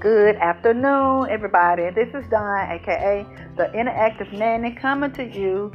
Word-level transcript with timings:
Good 0.00 0.36
afternoon, 0.36 1.26
everybody. 1.28 1.90
This 1.90 2.06
is 2.14 2.24
Dawn, 2.30 2.70
aka 2.70 3.26
the 3.56 3.64
Interactive 3.74 4.32
Nanny, 4.32 4.70
coming 4.70 5.10
to 5.14 5.24
you 5.24 5.72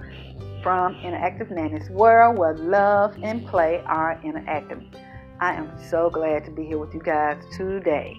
from 0.63 0.95
Interactive 0.95 1.51
Nanny's 1.51 1.89
world 1.89 2.37
where 2.37 2.55
love 2.55 3.17
and 3.21 3.45
play 3.45 3.83
are 3.85 4.17
interactive. 4.23 4.81
I 5.41 5.55
am 5.55 5.69
so 5.89 6.09
glad 6.09 6.45
to 6.45 6.51
be 6.51 6.63
here 6.63 6.77
with 6.77 6.93
you 6.93 7.01
guys 7.01 7.43
today. 7.57 8.17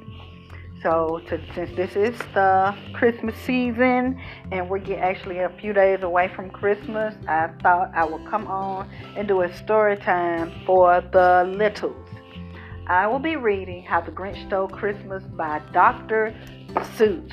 So, 0.82 1.22
to, 1.28 1.40
since 1.54 1.74
this 1.74 1.96
is 1.96 2.18
the 2.34 2.76
Christmas 2.92 3.34
season 3.36 4.20
and 4.52 4.68
we're 4.68 4.82
actually 4.98 5.38
a 5.38 5.48
few 5.58 5.72
days 5.72 6.02
away 6.02 6.30
from 6.36 6.50
Christmas, 6.50 7.14
I 7.26 7.48
thought 7.62 7.90
I 7.94 8.04
would 8.04 8.28
come 8.28 8.46
on 8.46 8.90
and 9.16 9.26
do 9.26 9.40
a 9.40 9.56
story 9.56 9.96
time 9.96 10.52
for 10.66 11.00
the 11.00 11.50
littles. 11.56 12.03
I 12.86 13.06
will 13.06 13.18
be 13.18 13.36
reading 13.36 13.82
How 13.82 14.02
the 14.02 14.12
Grinch 14.12 14.46
Stole 14.46 14.68
Christmas 14.68 15.22
by 15.24 15.60
Dr. 15.72 16.34
Seuss. 16.96 17.32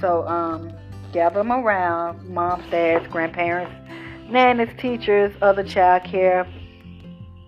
So, 0.00 0.26
um, 0.28 0.72
gather 1.12 1.40
them 1.40 1.50
around 1.50 2.28
moms, 2.28 2.68
dads, 2.70 3.06
grandparents, 3.08 3.72
nannies, 4.30 4.70
teachers, 4.78 5.34
other 5.42 5.64
child 5.64 6.04
care 6.04 6.46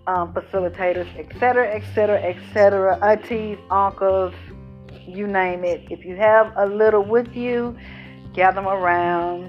um, 0.07 0.33
facilitators, 0.33 1.07
etc., 1.17 1.73
etc., 1.73 2.21
etc., 2.21 2.99
aunties, 3.01 3.57
uncles, 3.71 4.33
you 5.07 5.27
name 5.27 5.63
it. 5.63 5.85
If 5.89 6.03
you 6.05 6.15
have 6.15 6.51
a 6.57 6.65
little 6.65 7.03
with 7.03 7.35
you, 7.35 7.77
gather 8.33 8.55
them 8.55 8.67
around. 8.67 9.45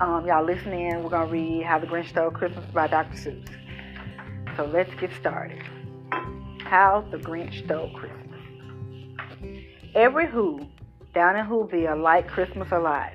Um, 0.00 0.26
y'all 0.26 0.44
listen 0.44 0.72
in. 0.72 1.02
We're 1.02 1.10
going 1.10 1.26
to 1.26 1.32
read 1.32 1.62
How 1.64 1.78
the 1.78 1.86
Grinch 1.86 2.10
Stole 2.10 2.30
Christmas 2.30 2.64
by 2.72 2.86
Dr. 2.88 3.16
Seuss. 3.16 3.48
So 4.56 4.66
let's 4.66 4.92
get 5.00 5.10
started. 5.18 5.62
How 6.68 7.04
the 7.12 7.18
Grinch 7.18 7.64
Stole 7.64 7.92
Christmas. 7.94 8.40
Every 9.94 10.28
Who 10.28 10.66
down 11.14 11.36
in 11.36 11.46
Whoville 11.46 12.02
liked 12.02 12.28
Christmas 12.28 12.72
a 12.72 12.78
lot, 12.80 13.12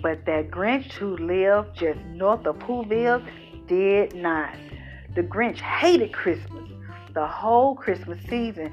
but 0.00 0.24
that 0.24 0.50
Grinch 0.50 0.92
who 0.92 1.18
lived 1.18 1.76
just 1.76 2.00
north 2.14 2.46
of 2.46 2.58
Whoville 2.60 3.22
did 3.66 4.14
not. 4.14 4.54
The 5.14 5.22
Grinch 5.22 5.58
hated 5.58 6.14
Christmas 6.14 6.70
the 7.12 7.26
whole 7.26 7.74
Christmas 7.74 8.18
season. 8.28 8.72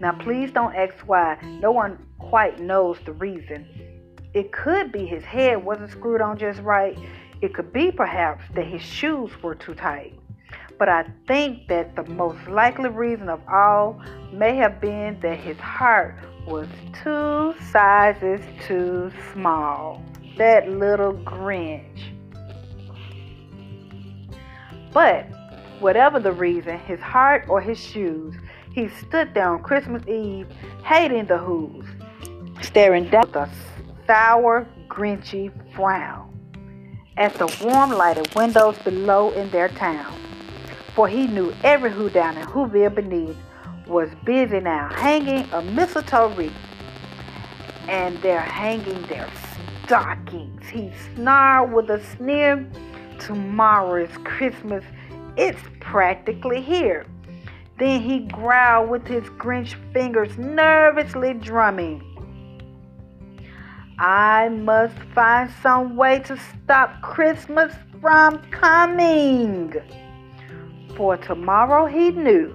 Now, 0.00 0.12
please 0.12 0.52
don't 0.52 0.74
ask 0.76 0.94
why. 1.06 1.36
No 1.60 1.72
one 1.72 1.98
quite 2.20 2.60
knows 2.60 2.98
the 3.04 3.14
reason. 3.14 3.66
It 4.32 4.52
could 4.52 4.92
be 4.92 5.06
his 5.06 5.24
head 5.24 5.64
wasn't 5.64 5.90
screwed 5.90 6.20
on 6.20 6.38
just 6.38 6.60
right. 6.60 6.96
It 7.42 7.52
could 7.52 7.72
be 7.72 7.90
perhaps 7.90 8.44
that 8.54 8.66
his 8.66 8.82
shoes 8.82 9.30
were 9.42 9.56
too 9.56 9.74
tight. 9.74 10.16
But 10.78 10.88
I 10.88 11.04
think 11.26 11.68
that 11.68 11.96
the 11.96 12.04
most 12.04 12.46
likely 12.48 12.90
reason 12.90 13.28
of 13.28 13.40
all 13.48 14.00
may 14.32 14.56
have 14.56 14.80
been 14.80 15.18
that 15.20 15.38
his 15.38 15.58
heart 15.58 16.16
was 16.46 16.68
two 17.02 17.54
sizes 17.72 18.40
too 18.66 19.10
small. 19.32 20.02
That 20.36 20.68
little 20.68 21.14
Grinch. 21.14 22.12
But 24.92 25.26
whatever 25.80 26.20
the 26.20 26.32
reason, 26.32 26.78
his 26.80 27.00
heart 27.00 27.46
or 27.48 27.60
his 27.60 27.78
shoes, 27.78 28.34
he 28.72 28.88
stood 28.88 29.32
there 29.32 29.48
on 29.48 29.62
Christmas 29.62 30.06
Eve, 30.06 30.46
hating 30.84 31.26
the 31.26 31.38
Who's, 31.38 31.86
staring 32.60 33.08
down 33.08 33.26
with 33.26 33.36
a 33.36 33.50
sour, 34.06 34.66
grinchy 34.88 35.50
frown 35.74 36.26
at 37.16 37.34
the 37.34 37.46
warm 37.64 37.92
lighted 37.92 38.34
windows 38.34 38.76
below 38.84 39.30
in 39.32 39.50
their 39.50 39.68
town 39.68 40.25
for 40.96 41.06
he 41.06 41.26
knew 41.26 41.54
every 41.62 41.90
who 41.92 42.08
down 42.08 42.38
in 42.38 42.46
Whoville 42.46 42.94
beneath 42.94 43.36
was 43.86 44.08
busy 44.24 44.60
now 44.60 44.88
hanging 44.88 45.46
a 45.52 45.60
mistletoe 45.60 46.34
wreath. 46.34 46.54
And 47.86 48.16
they're 48.22 48.40
hanging 48.40 49.02
their 49.02 49.28
stockings. 49.84 50.66
He 50.66 50.90
snarled 51.14 51.72
with 51.72 51.90
a 51.90 52.02
sneer, 52.16 52.66
Tomorrow 53.20 54.04
is 54.04 54.16
Christmas. 54.24 54.84
It's 55.36 55.60
practically 55.80 56.62
here. 56.62 57.06
Then 57.78 58.00
he 58.00 58.20
growled 58.20 58.88
with 58.88 59.06
his 59.06 59.24
Grinch 59.24 59.74
fingers 59.92 60.38
nervously 60.38 61.34
drumming. 61.34 62.02
I 63.98 64.48
must 64.48 64.96
find 65.14 65.50
some 65.62 65.94
way 65.94 66.20
to 66.20 66.38
stop 66.38 67.02
Christmas 67.02 67.74
from 68.00 68.38
coming 68.50 69.74
for 70.96 71.16
tomorrow 71.16 71.86
he 71.86 72.10
knew 72.10 72.54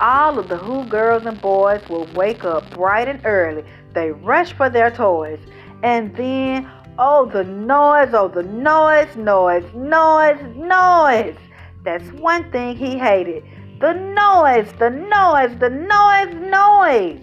all 0.00 0.38
of 0.38 0.48
the 0.48 0.56
Who 0.56 0.84
girls 0.84 1.24
and 1.24 1.40
boys 1.40 1.80
will 1.88 2.06
wake 2.14 2.44
up 2.44 2.68
bright 2.70 3.08
and 3.08 3.24
early. 3.24 3.64
They 3.94 4.10
rush 4.10 4.52
for 4.52 4.68
their 4.68 4.90
toys. 4.90 5.40
And 5.82 6.14
then, 6.16 6.70
oh, 6.98 7.26
the 7.26 7.44
noise, 7.44 8.10
oh, 8.12 8.28
the 8.28 8.42
noise, 8.42 9.16
noise, 9.16 9.64
noise, 9.74 10.40
noise. 10.54 11.36
That's 11.82 12.10
one 12.12 12.50
thing 12.50 12.76
he 12.76 12.98
hated. 12.98 13.44
The 13.80 13.94
noise, 13.94 14.70
the 14.78 14.90
noise, 14.90 15.56
the 15.58 15.70
noise, 15.70 16.34
noise. 16.34 17.20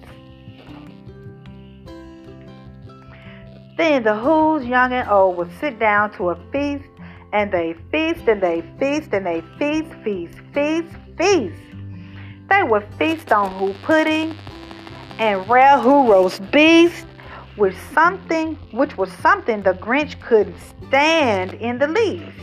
Then 3.77 4.03
the 4.03 4.15
Who's, 4.15 4.65
young 4.65 4.93
and 4.93 5.09
old, 5.09 5.37
would 5.37 5.51
sit 5.59 5.79
down 5.79 6.11
to 6.13 6.29
a 6.29 6.35
feast 6.51 6.85
and 7.33 7.51
they 7.51 7.75
feast 7.91 8.27
and 8.27 8.41
they 8.41 8.61
feast 8.79 9.09
and 9.11 9.25
they 9.25 9.41
feast, 9.57 9.91
feast, 10.03 10.39
feast, 10.53 10.95
feast. 11.17 11.61
They 12.49 12.63
would 12.63 12.85
feast 12.99 13.31
on 13.31 13.51
who 13.57 13.73
pudding 13.83 14.35
and 15.17 15.47
rare 15.49 15.79
who 15.79 16.11
roast 16.11 16.49
beef, 16.51 17.05
with 17.57 17.75
something 17.93 18.55
which 18.71 18.97
was 18.97 19.11
something 19.13 19.61
the 19.61 19.73
Grinch 19.73 20.19
couldn't 20.21 20.57
stand 20.87 21.53
in 21.55 21.77
the 21.77 21.87
least. 21.87 22.39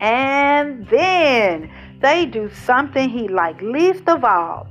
And 0.00 0.88
then 0.88 1.70
they 2.00 2.26
do 2.26 2.50
something 2.64 3.08
he 3.08 3.28
liked 3.28 3.62
least 3.62 4.08
of 4.08 4.24
all. 4.24 4.66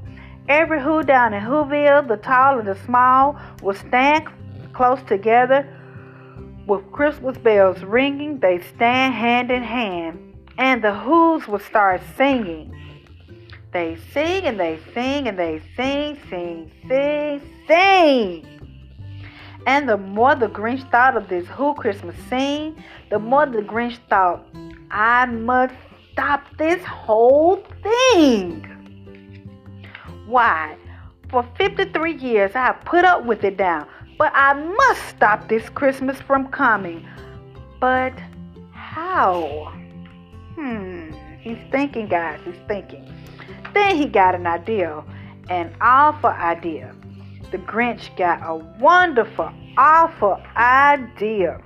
Every 0.50 0.82
who 0.82 1.04
down 1.04 1.34
in 1.34 1.42
Whoville, 1.42 2.06
the 2.06 2.18
tall 2.18 2.60
and 2.60 2.68
the 2.68 2.76
small, 2.86 3.40
will 3.62 3.76
stand 3.76 4.28
close 4.74 5.02
together 5.04 5.66
with 6.68 6.92
Christmas 6.92 7.38
bells 7.38 7.84
ringing, 7.84 8.40
they 8.40 8.62
stand 8.76 9.14
hand 9.14 9.52
in 9.52 9.64
hand, 9.64 10.36
and 10.58 10.84
the 10.84 10.94
Who's 10.94 11.48
will 11.48 11.60
start 11.60 12.02
singing. 12.16 12.78
They 13.72 13.98
sing 14.14 14.44
and 14.44 14.60
they 14.60 14.80
sing 14.94 15.28
and 15.28 15.40
they 15.40 15.62
sing, 15.76 16.18
sing, 16.30 16.72
sing, 16.88 17.42
sing. 17.68 18.46
And 19.66 19.88
the 19.88 19.98
more 19.98 20.36
the 20.36 20.48
Grinch 20.48 20.90
thought 20.92 21.16
of 21.16 21.30
this 21.30 21.48
Who 21.48 21.74
Christmas 21.76 22.16
scene, 22.30 22.84
the 23.10 23.20
more 23.20 23.46
the 23.46 23.62
Grinch 23.62 23.98
thought, 24.10 24.46
I 24.90 25.26
must 25.26 25.76
stop 26.12 26.44
this 26.58 26.84
whole 26.84 27.64
thing. 27.84 28.68
Why? 30.26 30.76
For 31.30 31.48
53 31.58 32.18
years, 32.18 32.52
I 32.56 32.66
have 32.66 32.82
put 32.84 33.06
up 33.06 33.26
with 33.26 33.44
it 33.46 33.58
now. 33.58 33.88
But 34.22 34.34
I 34.36 34.54
must 34.54 35.10
stop 35.10 35.50
this 35.50 35.68
Christmas 35.70 36.22
from 36.22 36.50
coming. 36.50 37.08
But 37.80 38.14
how? 38.72 39.74
Hmm. 40.54 41.10
He's 41.40 41.58
thinking, 41.72 42.08
guys. 42.08 42.40
He's 42.46 42.54
thinking. 42.68 43.12
Then 43.74 43.96
he 43.96 44.06
got 44.06 44.36
an 44.36 44.46
idea, 44.46 45.04
an 45.50 45.76
awful 45.82 46.30
idea. 46.30 46.96
The 47.50 47.58
Grinch 47.58 48.16
got 48.16 48.42
a 48.44 48.58
wonderful, 48.80 49.52
awful 49.76 50.40
idea. 50.56 51.60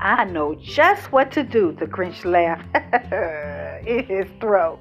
I 0.00 0.24
know 0.24 0.56
just 0.56 1.12
what 1.12 1.30
to 1.30 1.44
do, 1.44 1.76
the 1.78 1.86
Grinch 1.86 2.24
laughed 2.24 2.66
in 3.86 4.04
his 4.06 4.26
throat. 4.40 4.80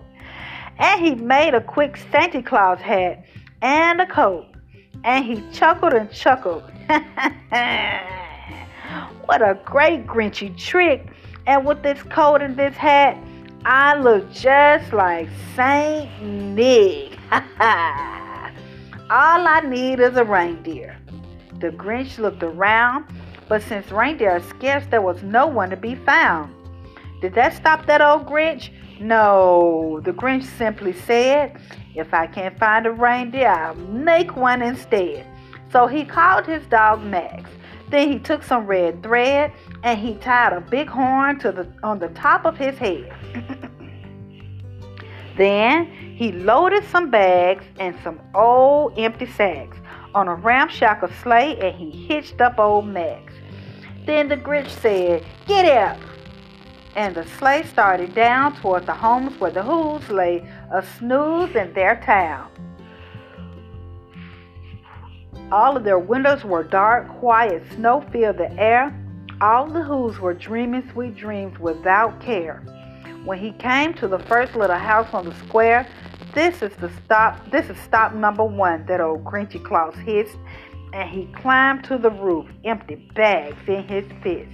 And 0.79 0.99
he 0.99 1.13
made 1.13 1.53
a 1.53 1.61
quick 1.61 1.95
Santa 2.11 2.41
Claus 2.41 2.79
hat 2.79 3.23
and 3.61 4.01
a 4.01 4.07
coat 4.07 4.47
and 5.03 5.25
he 5.25 5.43
chuckled 5.51 5.93
and 5.93 6.11
chuckled. 6.11 6.63
what 9.25 9.41
a 9.41 9.59
great 9.65 10.05
Grinchy 10.07 10.57
trick! 10.57 11.07
And 11.45 11.65
with 11.65 11.83
this 11.83 12.01
coat 12.03 12.41
and 12.41 12.55
this 12.55 12.75
hat, 12.75 13.17
I 13.65 13.95
look 13.97 14.31
just 14.31 14.93
like 14.93 15.27
Saint 15.55 16.09
Nick. 16.21 17.17
All 19.09 19.47
I 19.47 19.61
need 19.65 19.99
is 19.99 20.15
a 20.15 20.23
reindeer. 20.23 20.97
The 21.59 21.69
Grinch 21.69 22.17
looked 22.17 22.43
around, 22.43 23.05
but 23.47 23.61
since 23.61 23.91
reindeer 23.91 24.31
are 24.31 24.41
scarce, 24.41 24.85
there 24.89 25.01
was 25.01 25.21
no 25.23 25.47
one 25.47 25.69
to 25.69 25.77
be 25.77 25.95
found. 25.95 26.53
Did 27.21 27.35
that 27.35 27.53
stop 27.53 27.85
that 27.85 28.01
old 28.01 28.25
Grinch? 28.25 28.69
No, 28.99 30.01
the 30.03 30.11
Grinch 30.11 30.43
simply 30.57 30.93
said, 30.93 31.57
If 31.95 32.13
I 32.13 32.27
can't 32.27 32.57
find 32.57 32.85
a 32.85 32.91
reindeer, 32.91 33.49
I'll 33.49 33.75
make 33.75 34.35
one 34.35 34.61
instead. 34.61 35.25
So 35.71 35.87
he 35.87 36.05
called 36.05 36.45
his 36.45 36.65
dog 36.67 37.03
Max. 37.03 37.49
Then 37.89 38.11
he 38.11 38.19
took 38.19 38.43
some 38.43 38.65
red 38.65 39.03
thread 39.03 39.51
and 39.83 39.99
he 39.99 40.15
tied 40.15 40.53
a 40.53 40.61
big 40.61 40.87
horn 40.87 41.39
to 41.39 41.51
the 41.51 41.67
on 41.83 41.99
the 41.99 42.09
top 42.09 42.45
of 42.45 42.57
his 42.57 42.77
head. 42.77 43.13
then 45.37 45.85
He 46.15 46.31
loaded 46.31 46.83
some 46.85 47.09
bags 47.09 47.65
and 47.79 47.95
some 48.03 48.19
old 48.35 48.97
empty 48.97 49.25
sacks 49.25 49.77
on 50.13 50.27
a 50.27 50.35
ramshackle 50.35 51.09
sleigh 51.21 51.57
and 51.59 51.75
he 51.75 51.89
hitched 52.05 52.39
up 52.39 52.59
old 52.59 52.87
Max. 52.87 53.33
Then 54.05 54.29
the 54.29 54.37
Grinch 54.37 54.69
said, 54.69 55.25
Get 55.47 55.65
up! 55.65 55.97
And 56.95 57.15
the 57.15 57.25
sleigh 57.39 57.63
started 57.63 58.13
down 58.13 58.55
toward 58.61 58.85
the 58.85 58.93
homes 58.93 59.39
where 59.39 59.51
the 59.51 59.63
Who's 59.63 60.07
lay 60.09 60.47
a 60.71 60.85
snooze 60.97 61.55
in 61.55 61.73
their 61.73 61.99
town. 62.05 62.49
All 65.51 65.75
of 65.75 65.83
their 65.83 65.99
windows 65.99 66.43
were 66.43 66.63
dark, 66.63 67.07
quiet 67.19 67.63
snow 67.73 68.01
filled 68.11 68.37
the 68.37 68.51
air. 68.59 68.95
All 69.41 69.67
the 69.67 69.81
Who's 69.81 70.19
were 70.19 70.33
dreaming 70.33 70.87
sweet 70.91 71.15
dreams 71.15 71.57
without 71.59 72.21
care. 72.21 72.63
When 73.25 73.39
he 73.39 73.51
came 73.53 73.93
to 73.95 74.07
the 74.07 74.19
first 74.19 74.55
little 74.55 74.75
house 74.75 75.13
on 75.13 75.25
the 75.25 75.35
square, 75.35 75.87
this 76.33 76.61
is 76.61 76.75
the 76.77 76.91
stop. 77.05 77.51
This 77.51 77.69
is 77.69 77.77
stop 77.77 78.13
number 78.13 78.43
one. 78.43 78.85
That 78.85 79.01
old 79.01 79.23
Grinchy 79.23 79.63
Claus 79.63 79.95
hissed, 79.95 80.37
and 80.93 81.09
he 81.09 81.25
climbed 81.41 81.83
to 81.85 81.97
the 81.97 82.11
roof, 82.11 82.47
empty 82.63 82.95
bags 83.15 83.57
in 83.67 83.83
his 83.83 84.05
fist. 84.21 84.49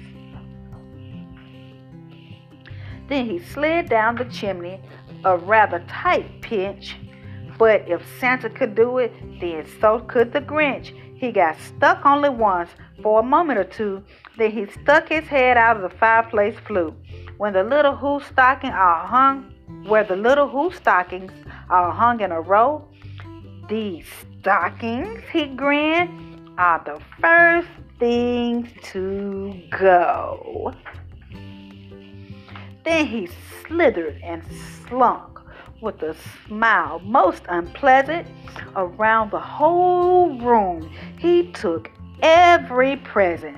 Then 3.10 3.26
he 3.26 3.40
slid 3.40 3.90
down 3.90 4.16
the 4.16 4.26
chimney, 4.26 4.80
a 5.26 5.36
rather 5.36 5.84
tight 5.88 6.42
pinch. 6.42 6.96
But 7.58 7.90
if 7.90 8.02
Santa 8.20 8.50
could 8.50 8.76
do 8.76 9.00
it, 9.00 9.12
then 9.42 9.66
so 9.82 10.00
could 10.00 10.32
the 10.32 10.40
Grinch. 10.40 10.94
He 11.18 11.32
got 11.32 11.60
stuck 11.60 12.06
only 12.06 12.30
once 12.30 12.70
for 13.04 13.20
a 13.20 13.24
moment 13.24 13.60
or 13.60 13.66
two. 13.66 14.04
Then 14.38 14.52
he 14.52 14.68
stuck 14.68 15.10
his 15.10 15.26
head 15.26 15.58
out 15.58 15.76
of 15.76 15.82
the 15.82 15.98
fireplace 15.98 16.56
flue. 16.66 16.96
When 17.38 17.54
the 17.54 17.64
little 17.64 17.96
Who 17.96 18.22
stocking 18.22 18.70
are 18.70 19.06
hung, 19.06 19.54
where 19.88 20.06
the 20.06 20.16
little 20.16 20.48
Who 20.48 20.72
stockings 20.72 21.34
are 21.70 21.92
hung 21.92 22.22
in 22.22 22.32
a 22.32 22.40
row, 22.40 22.88
these 23.68 24.06
stockings, 24.40 25.22
he 25.34 25.48
grinned, 25.48 26.50
are 26.58 26.82
the 26.86 27.00
first 27.20 27.68
things 28.00 28.70
to 28.84 29.62
go. 29.72 30.74
Then 32.84 33.06
he 33.06 33.30
slithered 33.68 34.20
and 34.24 34.44
slunk 34.88 35.40
with 35.82 36.02
a 36.04 36.16
smile 36.48 37.00
most 37.00 37.44
unpleasant 37.50 38.28
around 38.76 39.32
the 39.32 39.40
whole 39.40 40.38
room. 40.40 40.90
He 41.18 41.52
took 41.52 41.92
every 42.22 42.98
present 42.98 43.58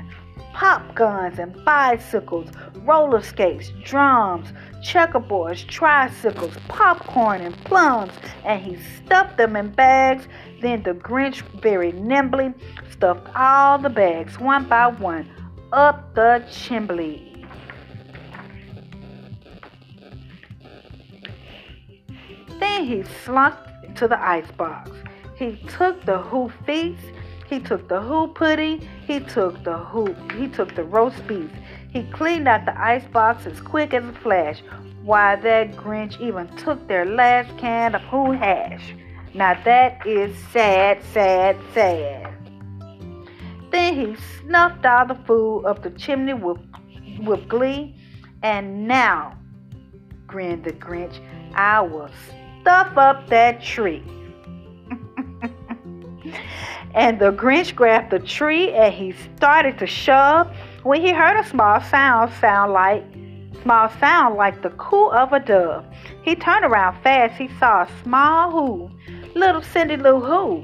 pop 0.54 0.94
guns 0.96 1.40
and 1.40 1.64
bicycles, 1.64 2.50
roller 2.84 3.22
skates, 3.22 3.72
drums, 3.84 4.52
checkerboards, 4.84 5.66
tricycles, 5.68 6.56
popcorn, 6.68 7.42
and 7.42 7.56
plums, 7.64 8.12
and 8.44 8.62
he 8.62 8.78
stuffed 8.98 9.38
them 9.38 9.56
in 9.56 9.70
bags. 9.72 10.28
Then 10.62 10.84
the 10.84 10.94
Grinch 10.94 11.42
very 11.62 11.92
nimbly 11.94 12.54
stuffed 12.92 13.28
all 13.36 13.78
the 13.80 13.90
bags 13.90 14.40
one 14.40 14.66
by 14.68 14.88
one 14.88 15.30
up 15.72 16.14
the 16.16 16.44
chimney. 16.52 17.31
Then 22.62 22.86
he 22.86 23.04
slunk 23.26 23.56
to 23.96 24.08
the 24.08 24.22
icebox. 24.22 24.92
He 25.36 25.56
took 25.68 26.06
the 26.06 26.20
Who 26.20 26.52
feast, 26.64 27.04
he 27.48 27.60
took 27.60 27.90
the 27.90 28.00
Who 28.00 28.28
pudding, 28.28 28.88
he 29.08 29.20
took 29.20 29.64
the 29.64 29.80
Who, 29.80 30.14
he 30.38 30.48
took 30.48 30.76
the 30.76 30.84
roast 30.84 31.26
beef. 31.28 31.50
He 31.90 32.04
cleaned 32.04 32.48
out 32.48 32.66
the 32.66 32.80
icebox 32.80 33.48
as 33.48 33.60
quick 33.60 33.96
as 33.96 34.06
a 34.06 34.14
flash. 34.14 34.62
Why, 35.02 35.38
that 35.38 35.72
Grinch 35.72 36.22
even 36.22 36.48
took 36.56 36.88
their 36.88 37.04
last 37.04 37.58
can 37.58 37.96
of 37.96 38.04
Who 38.04 38.32
hash. 38.32 38.94
Now 39.34 39.60
that 39.64 40.06
is 40.06 40.38
sad, 40.52 41.02
sad, 41.12 41.58
sad. 41.74 42.32
Then 43.72 43.96
he 43.96 44.16
snuffed 44.40 44.86
all 44.86 45.08
the 45.08 45.16
food 45.26 45.66
up 45.66 45.82
the 45.82 45.90
chimney 45.90 46.36
with, 46.36 46.60
with 47.24 47.50
glee. 47.50 47.96
And 48.44 48.88
now, 48.88 49.38
grinned 50.28 50.64
the 50.64 50.74
Grinch, 50.74 51.20
I 51.56 51.82
will 51.82 52.10
stuff 52.62 52.98
up 52.98 53.28
that 53.30 53.62
tree. 53.62 54.04
and 56.94 57.20
the 57.20 57.32
Grinch 57.32 57.76
grabbed 57.76 58.12
the 58.12 58.20
tree 58.20 58.72
and 58.72 58.94
he 58.94 59.14
started 59.36 59.78
to 59.80 59.88
shove 59.88 60.56
when 60.84 61.02
he 61.02 61.12
heard 61.12 61.40
a 61.40 61.48
small 61.48 61.82
sound 61.82 62.32
sound 62.40 62.74
like 62.74 63.04
small 63.64 63.90
sound 64.00 64.36
like 64.36 64.62
the 64.62 64.70
coo 64.72 65.12
of 65.12 65.34
a 65.34 65.40
dove. 65.40 65.86
He 66.24 66.36
turned 66.36 66.66
around 66.66 67.02
fast. 67.04 67.38
He 67.38 67.50
saw 67.60 67.84
a 67.84 67.90
small 68.04 68.52
who, 68.52 68.92
little 69.36 69.62
Cindy 69.62 69.98
Lou 69.98 70.20
Who, 70.20 70.64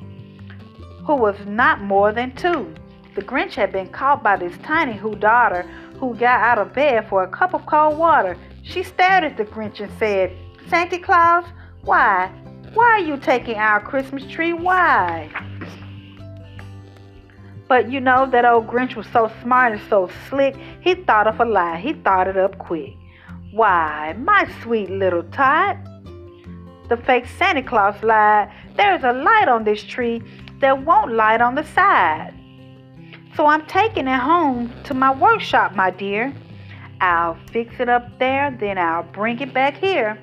who 1.05 1.15
was 1.15 1.35
not 1.45 1.81
more 1.81 2.11
than 2.11 2.35
two. 2.35 2.73
The 3.15 3.21
Grinch 3.21 3.53
had 3.53 3.71
been 3.71 3.89
caught 3.89 4.23
by 4.23 4.37
this 4.37 4.57
tiny 4.63 4.93
Who 4.93 5.15
daughter 5.15 5.65
who 5.99 6.15
got 6.15 6.41
out 6.41 6.59
of 6.59 6.73
bed 6.73 7.07
for 7.09 7.23
a 7.23 7.27
cup 7.27 7.53
of 7.53 7.65
cold 7.65 7.97
water. 7.97 8.37
She 8.63 8.83
stared 8.83 9.23
at 9.23 9.37
the 9.37 9.45
Grinch 9.45 9.79
and 9.79 9.91
said, 9.97 10.35
Santa 10.69 10.99
Claus, 10.99 11.45
why? 11.87 12.29
Why 12.73 12.85
are 12.85 12.99
you 12.99 13.17
taking 13.17 13.55
our 13.55 13.79
Christmas 13.79 14.25
tree? 14.27 14.51
Why? 14.51 15.29
But 17.69 17.89
you 17.91 17.99
know, 17.99 18.29
that 18.29 18.45
old 18.45 18.67
Grinch 18.67 18.95
was 18.95 19.07
so 19.07 19.31
smart 19.41 19.73
and 19.73 19.81
so 19.89 20.09
slick, 20.29 20.55
he 20.81 20.95
thought 20.95 21.27
of 21.27 21.39
a 21.39 21.45
lie. 21.45 21.79
He 21.79 21.93
thought 21.93 22.27
it 22.27 22.37
up 22.37 22.57
quick. 22.57 22.93
Why, 23.51 24.15
my 24.19 24.49
sweet 24.61 24.89
little 24.89 25.23
tot, 25.23 25.77
the 26.89 26.97
fake 26.97 27.25
Santa 27.37 27.63
Claus 27.63 28.01
lied. 28.03 28.51
There's 28.75 29.03
a 29.03 29.13
light 29.13 29.47
on 29.47 29.63
this 29.63 29.83
tree 29.83 30.21
that 30.59 30.85
won't 30.85 31.13
light 31.13 31.41
on 31.41 31.55
the 31.55 31.63
side. 31.63 32.33
So 33.35 33.45
I'm 33.45 33.65
taking 33.65 34.07
it 34.07 34.19
home 34.19 34.73
to 34.85 34.93
my 34.93 35.13
workshop, 35.13 35.75
my 35.75 35.91
dear. 35.91 36.33
I'll 36.99 37.37
fix 37.51 37.79
it 37.79 37.89
up 37.89 38.19
there, 38.19 38.55
then 38.59 38.77
I'll 38.77 39.03
bring 39.03 39.39
it 39.39 39.53
back 39.53 39.77
here. 39.77 40.17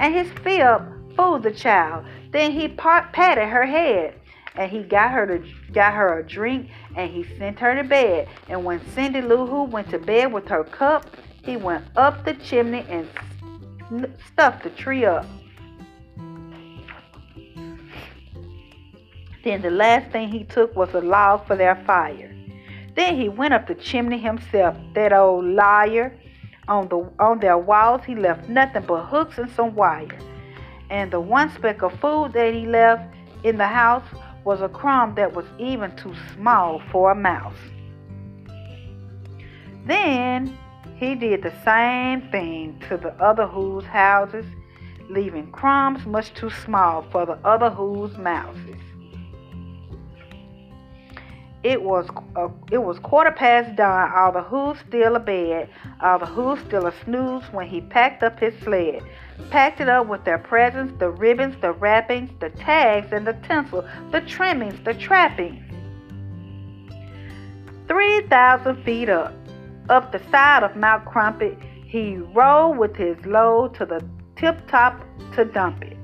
And 0.00 0.14
his 0.14 0.32
fib 0.42 1.14
fooled 1.14 1.42
the 1.42 1.50
child. 1.50 2.06
Then 2.30 2.52
he 2.52 2.68
patted 2.68 3.48
her 3.48 3.66
head 3.66 4.14
and 4.56 4.70
he 4.70 4.82
got 4.82 5.12
her 5.12 5.26
to 5.26 5.46
got 5.72 5.92
her 5.92 6.18
a 6.18 6.26
drink 6.26 6.70
and 6.96 7.10
he 7.10 7.22
sent 7.36 7.58
her 7.60 7.74
to 7.74 7.84
bed. 7.84 8.26
And 8.48 8.64
when 8.64 8.80
Cindy 8.94 9.20
Lou 9.20 9.46
Who 9.46 9.64
went 9.64 9.90
to 9.90 9.98
bed 9.98 10.32
with 10.32 10.48
her 10.48 10.64
cup, 10.64 11.16
he 11.44 11.58
went 11.58 11.84
up 11.96 12.24
the 12.24 12.32
chimney 12.34 12.84
and 12.88 13.08
stuffed 14.26 14.64
the 14.64 14.70
tree 14.70 15.04
up. 15.04 15.26
Then 19.44 19.62
the 19.62 19.70
last 19.70 20.10
thing 20.12 20.28
he 20.28 20.44
took 20.44 20.74
was 20.74 20.94
a 20.94 21.00
log 21.00 21.46
for 21.46 21.56
their 21.56 21.76
fire. 21.86 22.34
Then 22.94 23.16
he 23.16 23.28
went 23.28 23.52
up 23.54 23.66
the 23.66 23.74
chimney 23.74 24.18
himself, 24.18 24.76
that 24.94 25.12
old 25.12 25.44
liar. 25.44 26.18
On 26.70 26.86
the 26.88 27.10
on 27.18 27.40
their 27.40 27.58
walls 27.58 28.02
he 28.06 28.14
left 28.14 28.48
nothing 28.48 28.84
but 28.86 29.06
hooks 29.06 29.38
and 29.38 29.50
some 29.50 29.74
wire. 29.74 30.16
And 30.88 31.10
the 31.10 31.20
one 31.20 31.50
speck 31.50 31.82
of 31.82 31.92
food 31.98 32.32
that 32.32 32.54
he 32.54 32.64
left 32.64 33.12
in 33.42 33.58
the 33.58 33.66
house 33.66 34.06
was 34.44 34.60
a 34.60 34.68
crumb 34.68 35.16
that 35.16 35.34
was 35.34 35.46
even 35.58 35.94
too 35.96 36.14
small 36.34 36.80
for 36.92 37.10
a 37.10 37.14
mouse. 37.14 37.58
Then 39.84 40.56
he 40.96 41.16
did 41.16 41.42
the 41.42 41.52
same 41.64 42.30
thing 42.30 42.80
to 42.88 42.96
the 42.96 43.12
other 43.20 43.46
Who's 43.46 43.84
houses, 43.84 44.46
leaving 45.08 45.50
crumbs 45.50 46.06
much 46.06 46.32
too 46.34 46.50
small 46.50 47.02
for 47.10 47.26
the 47.26 47.38
other 47.44 47.70
Who's 47.70 48.16
mouses. 48.16 48.76
It 51.62 51.82
was 51.82 52.08
uh, 52.36 52.48
it 52.72 52.78
was 52.78 52.98
quarter 52.98 53.32
past 53.32 53.76
dawn. 53.76 54.12
All 54.14 54.32
the 54.32 54.42
Who's 54.42 54.78
still 54.88 55.16
abed. 55.16 55.68
All 56.00 56.18
the 56.18 56.26
Who's 56.26 56.58
still 56.60 56.86
a 56.86 56.94
snooze 57.04 57.44
when 57.52 57.68
he 57.68 57.80
packed 57.80 58.22
up 58.22 58.40
his 58.40 58.54
sled 58.62 59.02
packed 59.50 59.80
it 59.80 59.88
up 59.88 60.06
with 60.06 60.24
their 60.24 60.38
presents, 60.38 60.92
the 60.98 61.10
ribbons, 61.10 61.54
the 61.60 61.72
wrappings, 61.72 62.30
the 62.40 62.50
tags, 62.50 63.12
and 63.12 63.26
the 63.26 63.32
tinsel, 63.46 63.86
the 64.12 64.20
trimmings, 64.22 64.78
the 64.84 64.94
trappings. 64.94 65.64
3,000 67.88 68.84
feet 68.84 69.08
up, 69.08 69.32
up 69.88 70.12
the 70.12 70.20
side 70.30 70.62
of 70.62 70.76
Mount 70.76 71.04
Crumpet, 71.04 71.58
he 71.84 72.18
rode 72.18 72.78
with 72.78 72.94
his 72.94 73.16
load 73.26 73.74
to 73.74 73.86
the 73.86 74.04
tip 74.36 74.68
top 74.68 75.00
to 75.34 75.44
dump 75.44 75.82
it. 75.82 75.96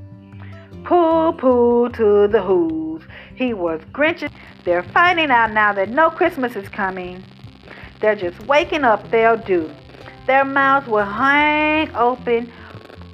Pooh 0.84 1.32
pooh 1.32 1.88
to 1.90 2.28
the 2.28 2.42
Who's. 2.42 3.02
He 3.34 3.54
was 3.54 3.80
grinching. 3.92 4.30
They're 4.66 4.82
finding 4.82 5.30
out 5.30 5.52
now 5.52 5.72
that 5.74 5.88
no 5.90 6.10
Christmas 6.10 6.56
is 6.56 6.68
coming. 6.68 7.22
They're 8.00 8.16
just 8.16 8.38
waking 8.46 8.82
up, 8.82 9.08
they'll 9.12 9.36
do. 9.36 9.70
Their 10.26 10.44
mouths 10.44 10.88
will 10.88 11.04
hang 11.04 11.94
open 11.94 12.52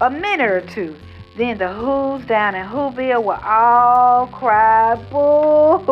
a 0.01 0.09
minute 0.09 0.51
or 0.51 0.63
two. 0.63 0.97
Then 1.37 1.59
the 1.59 1.71
Who's 1.73 2.25
down 2.25 2.55
in 2.55 2.67
Whoville 2.67 3.23
will 3.23 3.39
all 3.45 4.29
cry 4.29 4.97
boo. 5.11 5.83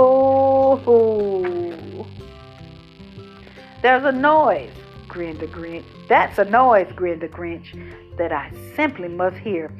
There's 3.83 4.05
a 4.05 4.13
noise, 4.13 4.73
grinned 5.09 5.41
the 5.41 5.47
Grinch. 5.47 5.85
That's 6.09 6.39
a 6.39 6.47
noise, 6.47 6.91
grinned 6.97 7.21
the 7.21 7.29
Grinch, 7.29 7.75
that 8.17 8.33
I 8.33 8.51
simply 8.77 9.09
must 9.09 9.37
hear. 9.37 9.71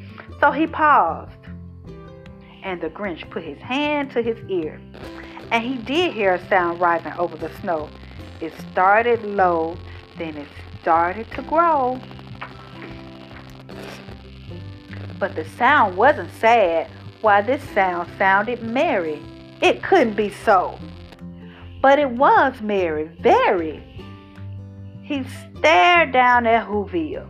So 0.41 0.51
he 0.51 0.67
paused. 0.67 1.33
and 2.63 2.81
the 2.83 2.91
Grinch 2.91 3.29
put 3.31 3.43
his 3.43 3.59
hand 3.59 4.11
to 4.13 4.21
his 4.23 4.39
ear. 4.51 4.79
And 5.51 5.65
he 5.65 5.77
did 5.77 6.13
hear 6.13 6.35
a 6.35 6.49
sound 6.49 6.81
rising 6.81 7.13
over 7.15 7.37
the 7.37 7.51
snow. 7.61 7.89
It 8.41 8.53
started 8.71 9.23
low, 9.25 9.77
then 10.17 10.37
it 10.37 10.49
started 10.81 11.31
to 11.33 11.43
grow. 11.43 12.01
But 15.19 15.35
the 15.35 15.45
sound 15.45 15.97
wasn't 15.97 16.33
sad, 16.35 16.89
why 17.21 17.43
this 17.43 17.63
sound 17.71 18.09
sounded 18.17 18.63
merry. 18.63 19.21
It 19.61 19.83
couldn't 19.83 20.15
be 20.15 20.31
so. 20.31 20.79
But 21.83 21.99
it 21.99 22.11
was 22.11 22.61
merry, 22.63 23.11
very. 23.21 23.83
He 25.03 25.25
stared 25.59 26.13
down 26.13 26.47
at 26.47 26.67
Whoville. 26.67 27.29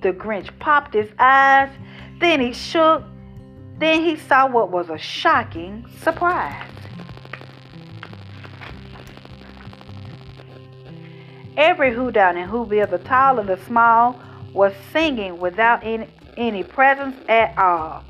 The 0.00 0.12
Grinch 0.12 0.50
popped 0.58 0.94
his 0.94 1.10
eyes, 1.18 1.68
then 2.18 2.40
he 2.40 2.52
shook, 2.52 3.04
then 3.78 4.02
he 4.02 4.16
saw 4.16 4.48
what 4.48 4.70
was 4.70 4.88
a 4.88 4.98
shocking 4.98 5.86
surprise. 6.02 6.79
Every 11.60 11.92
Who 11.92 12.10
down 12.10 12.38
in 12.38 12.48
Whoville, 12.48 12.88
the 12.88 12.96
tall 12.96 13.38
and 13.38 13.46
the 13.46 13.58
small, 13.66 14.18
was 14.54 14.72
singing 14.94 15.38
without 15.38 15.84
any, 15.84 16.06
any 16.38 16.62
presents 16.62 17.18
at 17.28 17.56
all. 17.58 18.02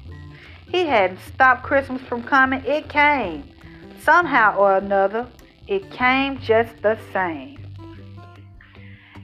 He 0.69 0.87
hadn't 0.87 1.19
stopped 1.19 1.65
Christmas 1.65 2.01
from 2.03 2.23
coming, 2.23 2.65
it 2.65 2.89
came. 2.89 3.43
Somehow 4.05 4.57
or 4.57 4.77
another, 4.77 5.27
it 5.67 5.91
came 5.91 6.39
just 6.39 6.81
the 6.81 6.97
same. 7.13 7.59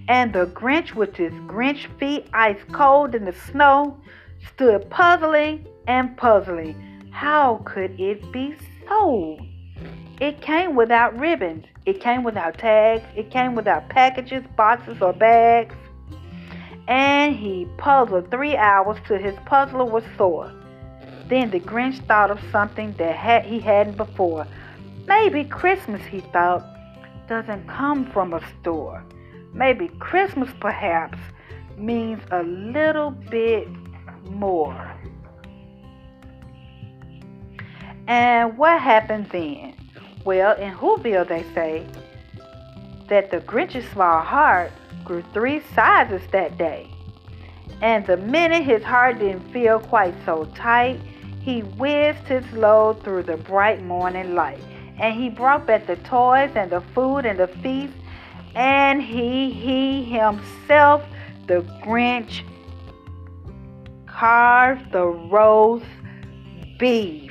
And 0.08 0.32
the 0.32 0.46
Grinch, 0.46 0.92
with 0.92 1.14
his 1.14 1.32
Grinch 1.46 1.86
feet 2.00 2.26
ice 2.34 2.58
cold 2.72 3.14
in 3.14 3.26
the 3.26 3.32
snow, 3.52 3.96
stood 4.52 4.90
puzzling 4.90 5.68
and 5.86 6.16
puzzling. 6.16 6.74
How 7.12 7.62
could 7.64 7.92
it 8.00 8.32
be 8.32 8.56
so? 8.88 9.38
It 10.20 10.40
came 10.40 10.74
without 10.74 11.16
ribbons. 11.16 11.66
It 11.86 12.00
came 12.00 12.24
without 12.24 12.58
tags. 12.58 13.04
It 13.14 13.30
came 13.30 13.54
without 13.54 13.88
packages, 13.88 14.44
boxes, 14.56 15.00
or 15.00 15.12
bags. 15.12 15.74
And 16.88 17.36
he 17.36 17.66
puzzled 17.78 18.30
three 18.30 18.56
hours 18.56 18.98
till 19.06 19.18
his 19.18 19.36
puzzler 19.46 19.84
was 19.84 20.02
sore. 20.18 20.52
Then 21.28 21.50
the 21.50 21.60
Grinch 21.60 22.04
thought 22.06 22.30
of 22.30 22.40
something 22.50 22.92
that 22.98 23.44
he 23.44 23.60
hadn't 23.60 23.96
before. 23.96 24.46
Maybe 25.06 25.44
Christmas, 25.44 26.04
he 26.04 26.20
thought, 26.32 26.64
doesn't 27.28 27.68
come 27.68 28.10
from 28.10 28.34
a 28.34 28.40
store. 28.60 29.04
Maybe 29.52 29.88
Christmas, 30.00 30.50
perhaps, 30.60 31.18
means 31.76 32.20
a 32.32 32.42
little 32.42 33.12
bit 33.12 33.68
more. 34.28 34.92
And 38.08 38.58
what 38.58 38.80
happened 38.80 39.28
then? 39.30 39.75
Well, 40.26 40.56
in 40.56 40.74
Whoville, 40.74 41.28
they 41.28 41.44
say 41.54 41.86
that 43.08 43.30
the 43.30 43.38
Grinch's 43.38 43.88
small 43.90 44.20
heart 44.20 44.72
grew 45.04 45.22
three 45.32 45.62
sizes 45.72 46.20
that 46.32 46.58
day. 46.58 46.90
And 47.80 48.04
the 48.04 48.16
minute 48.16 48.64
his 48.64 48.82
heart 48.82 49.20
didn't 49.20 49.52
feel 49.52 49.78
quite 49.78 50.14
so 50.24 50.46
tight, 50.46 50.98
he 51.42 51.60
whizzed 51.60 52.26
his 52.26 52.44
load 52.52 53.04
through 53.04 53.22
the 53.22 53.36
bright 53.36 53.84
morning 53.84 54.34
light. 54.34 54.58
And 54.98 55.14
he 55.14 55.28
brought 55.28 55.64
back 55.64 55.86
the 55.86 55.94
toys 55.94 56.50
and 56.56 56.72
the 56.72 56.80
food 56.92 57.24
and 57.24 57.38
the 57.38 57.46
feast. 57.46 57.94
And 58.56 59.00
he, 59.00 59.52
he 59.52 60.02
himself, 60.02 61.04
the 61.46 61.60
Grinch, 61.84 62.42
carved 64.08 64.90
the 64.90 65.06
roast 65.06 65.84
beef. 66.80 67.25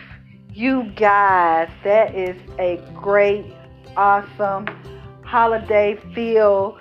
You 0.56 0.84
guys, 0.96 1.70
that 1.84 2.16
is 2.16 2.38
a 2.60 2.82
great, 2.94 3.44
awesome 3.98 4.66
holiday 5.26 6.00
feel. 6.14 6.78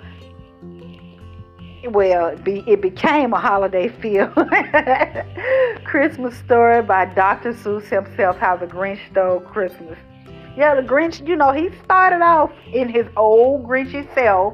Well, 1.89 2.27
it, 2.27 2.41
be, 2.45 2.63
it 2.67 2.79
became 2.79 3.33
a 3.33 3.37
holiday 3.37 3.89
feel. 3.89 4.27
Christmas 5.83 6.37
story 6.37 6.83
by 6.83 7.03
Dr. 7.03 7.51
Seuss 7.51 7.83
himself, 7.89 8.37
How 8.37 8.55
the 8.55 8.65
Grinch 8.65 9.11
Stole 9.11 9.41
Christmas. 9.41 9.99
Yeah, 10.55 10.73
the 10.75 10.81
Grinch, 10.81 11.27
you 11.27 11.35
know, 11.35 11.51
he 11.51 11.69
started 11.83 12.23
off 12.23 12.53
in 12.71 12.87
his 12.87 13.07
old 13.17 13.65
Grinchy 13.65 14.07
self 14.15 14.53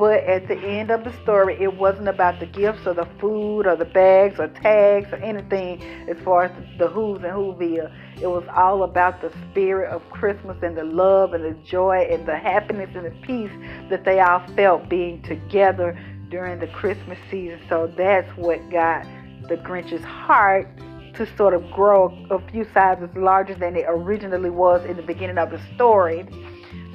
but 0.00 0.24
at 0.24 0.48
the 0.48 0.56
end 0.56 0.90
of 0.90 1.04
the 1.04 1.12
story, 1.22 1.58
it 1.60 1.76
wasn't 1.76 2.08
about 2.08 2.40
the 2.40 2.46
gifts 2.46 2.86
or 2.86 2.94
the 2.94 3.06
food 3.20 3.66
or 3.66 3.76
the 3.76 3.84
bags 3.84 4.40
or 4.40 4.48
tags 4.48 5.12
or 5.12 5.16
anything 5.16 5.78
as 6.08 6.16
far 6.24 6.44
as 6.44 6.52
the 6.78 6.88
who's 6.88 7.18
and 7.22 7.34
Whoville. 7.34 7.92
It 8.18 8.26
was 8.26 8.44
all 8.56 8.82
about 8.82 9.20
the 9.20 9.30
spirit 9.50 9.90
of 9.90 10.00
Christmas 10.08 10.56
and 10.62 10.74
the 10.74 10.84
love 10.84 11.34
and 11.34 11.44
the 11.44 11.52
joy 11.64 12.08
and 12.10 12.24
the 12.24 12.38
happiness 12.38 12.88
and 12.94 13.04
the 13.04 13.10
peace 13.20 13.50
that 13.90 14.06
they 14.06 14.20
all 14.20 14.42
felt 14.56 14.88
being 14.88 15.20
together 15.20 15.98
during 16.30 16.60
the 16.60 16.68
Christmas 16.68 17.18
season. 17.30 17.60
So 17.68 17.92
that's 17.94 18.34
what 18.38 18.70
got 18.70 19.06
the 19.50 19.58
Grinch's 19.58 20.02
heart 20.02 20.66
to 21.12 21.28
sort 21.36 21.52
of 21.52 21.70
grow 21.72 22.06
a 22.30 22.40
few 22.50 22.66
sizes 22.72 23.10
larger 23.14 23.54
than 23.54 23.76
it 23.76 23.84
originally 23.86 24.48
was 24.48 24.82
in 24.86 24.96
the 24.96 25.02
beginning 25.02 25.36
of 25.36 25.50
the 25.50 25.60
story. 25.74 26.26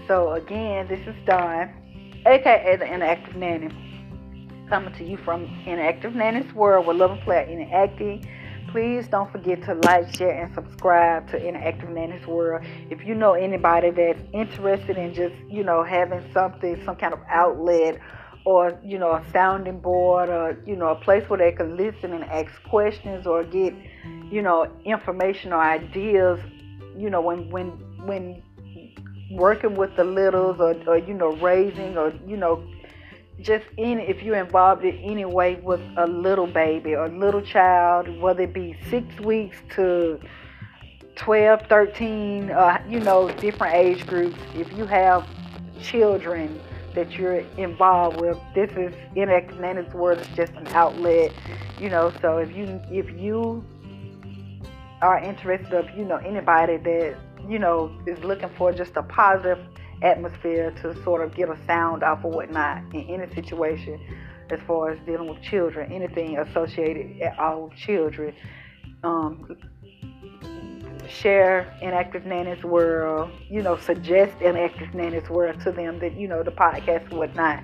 So 0.08 0.32
again, 0.32 0.88
this 0.88 1.06
is 1.06 1.16
Dawn 1.28 1.72
aka 2.26 2.76
the 2.78 2.86
Interactive 2.86 3.36
Nanny, 3.36 3.70
coming 4.70 4.94
to 4.96 5.04
you 5.04 5.18
from 5.18 5.46
Interactive 5.66 6.16
Nanny's 6.16 6.52
World 6.54 6.88
with 6.88 6.98
Love 6.98 7.12
and 7.12 7.22
Play 7.22 7.48
Interacting. 7.52 8.28
Please 8.72 9.08
don't 9.08 9.32
forget 9.32 9.64
to 9.64 9.76
like, 9.76 10.14
share, 10.16 10.44
and 10.44 10.54
subscribe 10.54 11.30
to 11.30 11.40
Interactive 11.40 11.90
Nanny's 11.90 12.26
World. 12.28 12.66
If 12.90 13.06
you 13.06 13.16
know 13.16 13.34
anybody 13.34 13.92
that's 13.92 14.22
interested 14.34 14.98
in 14.98 15.14
just, 15.14 15.36
you 15.48 15.64
know, 15.64 15.84
having 15.84 16.24
something, 16.34 16.82
some 16.84 16.96
kind 16.96 17.14
of 17.14 17.20
outlet 17.30 18.00
or 18.46 18.80
you 18.84 19.00
know 19.00 19.12
a 19.12 19.26
sounding 19.32 19.80
board 19.80 20.30
or 20.30 20.58
you 20.66 20.76
know 20.76 20.90
a 20.90 20.96
place 20.96 21.28
where 21.30 21.40
they 21.40 21.52
can 21.52 21.76
listen 21.76 22.14
and 22.14 22.24
ask 22.26 22.52
questions 22.70 23.26
or 23.26 23.44
get 23.44 23.74
you 24.32 24.42
know 24.42 24.72
information 24.86 25.52
or 25.52 25.60
ideas 25.60 26.40
you 26.96 27.10
know 27.10 27.22
when 27.22 27.50
when 27.50 27.70
when 28.06 28.42
working 29.32 29.76
with 29.76 29.96
the 29.96 30.04
littles 30.04 30.60
or, 30.60 30.76
or 30.88 30.98
you 30.98 31.14
know 31.14 31.34
raising 31.38 31.98
or 31.98 32.14
you 32.28 32.38
know 32.38 32.64
just 33.42 33.66
in 33.78 34.00
if 34.00 34.24
you're 34.24 34.38
involved 34.38 34.84
in 34.86 34.96
any 34.98 35.26
way 35.26 35.56
with 35.56 35.82
a 35.98 36.08
little 36.08 36.48
baby 36.48 36.96
or 36.96 37.10
little 37.10 37.42
child 37.42 38.08
whether 38.22 38.44
it 38.44 38.54
be 38.54 38.78
six 38.90 39.20
weeks 39.20 39.58
to 39.74 40.20
12 41.16 41.62
13 41.68 42.52
uh, 42.52 42.84
you 42.88 43.00
know 43.00 43.30
different 43.32 43.74
age 43.74 44.06
groups 44.06 44.38
if 44.56 44.72
you 44.74 44.86
have 44.86 45.28
children 45.82 46.60
that 46.94 47.12
you're 47.18 47.44
involved 47.58 48.22
with 48.22 48.38
this 48.54 48.72
is 48.72 48.94
Interactive 49.16 49.60
Nanny's 49.60 49.94
World 49.94 50.20
is 50.20 50.28
just 50.30 50.54
an 50.54 50.68
outlet 50.68 51.34
you 51.80 51.90
know 51.90 52.14
so 52.22 52.38
if 52.38 52.56
you 52.56 52.80
if 52.92 53.10
you 53.20 53.66
are 55.02 55.20
interested 55.20 55.74
of 55.74 55.90
you 55.98 56.06
know 56.06 56.18
anybody 56.18 56.78
that 56.78 57.18
you 57.50 57.60
know, 57.60 57.92
is 58.06 58.24
looking 58.24 58.50
for 58.58 58.72
just 58.72 58.96
a 58.96 59.04
positive 59.04 59.60
atmosphere 60.02 60.72
to 60.82 61.02
sort 61.04 61.24
of 61.24 61.36
get 61.36 61.50
a 61.50 61.58
sound 61.66 62.04
off 62.04 62.24
or 62.24 62.32
whatnot 62.32 62.84
in 62.94 63.02
any 63.02 63.34
situation 63.34 64.00
as 64.50 64.60
far 64.68 64.92
as 64.92 65.00
dealing 65.06 65.28
with 65.30 65.42
children, 65.42 65.92
anything 65.92 66.38
associated 66.38 67.22
at 67.22 67.38
all 67.40 67.64
with 67.68 67.78
children. 67.78 68.34
Um, 69.04 69.58
share 71.08 71.72
Interactive 71.82 72.26
Nanny's 72.26 72.64
World, 72.64 73.32
you 73.50 73.62
know, 73.62 73.78
suggest 73.78 74.38
Interactive 74.40 74.94
Nanny's 74.94 75.30
World 75.30 75.60
to 75.62 75.72
them 75.72 76.00
that, 76.00 76.14
you 76.14 76.28
know, 76.28 76.44
the 76.44 76.52
podcast 76.52 77.10
and 77.10 77.20
whatnot. 77.20 77.64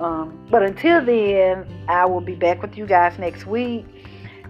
Um, 0.00 0.46
but 0.50 0.62
until 0.62 1.04
then, 1.04 1.66
I 1.88 2.04
will 2.06 2.20
be 2.20 2.34
back 2.34 2.62
with 2.62 2.76
you 2.76 2.86
guys 2.86 3.18
next 3.18 3.46
week. 3.46 3.86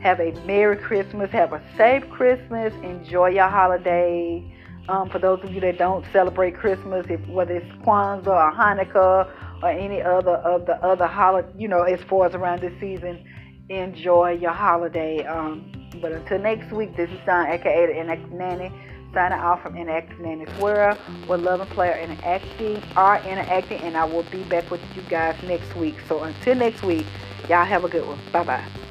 Have 0.01 0.21
a 0.21 0.33
Merry 0.47 0.77
Christmas. 0.77 1.31
Have 1.31 1.53
a 1.53 1.63
safe 1.77 2.09
Christmas. 2.11 2.73
Enjoy 2.83 3.29
your 3.29 3.49
holiday. 3.49 4.54
Um, 4.89 5.09
for 5.09 5.19
those 5.19 5.43
of 5.43 5.53
you 5.53 5.61
that 5.61 5.79
don't 5.79 6.05
celebrate 6.13 6.57
Christmas, 6.57 7.07
if 7.09 7.27
whether 7.29 7.55
it's 7.55 7.71
Kwanzaa 7.85 8.27
or 8.27 8.53
Hanukkah 8.53 9.63
or 9.63 9.71
any 9.71 10.03
other 10.03 10.37
of 10.37 10.67
the 10.67 10.75
other 10.85 11.07
holiday, 11.07 11.49
you 11.57 11.69
know, 11.69 11.83
as 11.83 12.01
far 12.03 12.27
as 12.27 12.35
around 12.35 12.61
this 12.61 12.79
season, 12.81 13.25
enjoy 13.71 14.33
your 14.33 14.53
holiday. 14.53 15.25
Um, 15.25 15.73
but 16.03 16.13
until 16.13 16.39
next 16.39 16.71
week, 16.71 16.97
this 16.97 17.11
is 17.11 17.19
Dawn, 17.25 17.47
aka 17.49 17.87
the 17.87 17.93
Interactive 17.93 18.33
Nanny, 18.33 18.71
signing 19.15 19.39
off 19.39 19.63
from 19.63 19.75
Interactive 19.75 20.21
Nanny's 20.21 20.55
World, 20.61 20.99
where 21.27 21.39
Love 21.39 21.61
and 21.61 21.71
Play 21.71 22.03
interacting, 22.03 22.83
are 22.95 23.25
interacting, 23.27 23.81
and 23.81 23.97
I 23.97 24.05
will 24.05 24.25
be 24.25 24.43
back 24.43 24.71
with 24.71 24.83
you 24.95 25.03
guys 25.03 25.37
next 25.45 25.75
week. 25.77 25.97
So 26.09 26.25
until 26.25 26.57
next 26.57 26.83
week, 26.83 27.07
y'all 27.49 27.65
have 27.65 27.85
a 27.85 27.89
good 27.89 28.07
one. 28.07 28.19
Bye 28.33 28.45
bye. 28.45 28.84